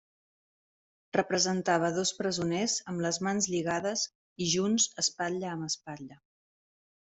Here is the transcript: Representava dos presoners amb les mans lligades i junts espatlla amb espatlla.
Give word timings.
Representava 1.17 1.91
dos 1.97 2.13
presoners 2.21 2.79
amb 2.93 3.05
les 3.07 3.21
mans 3.29 3.49
lligades 3.57 4.07
i 4.45 4.49
junts 4.57 4.91
espatlla 5.05 5.55
amb 5.55 5.71
espatlla. 5.71 6.21